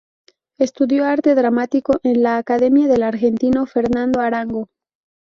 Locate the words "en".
2.01-2.23